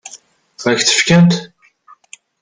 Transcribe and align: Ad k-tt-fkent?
Ad 0.69 0.75
k-tt-fkent? 0.77 1.33